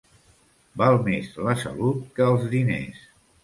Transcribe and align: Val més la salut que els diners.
Val 0.83 0.97
més 1.09 1.29
la 1.49 1.55
salut 1.67 2.03
que 2.19 2.29
els 2.33 2.51
diners. 2.59 3.09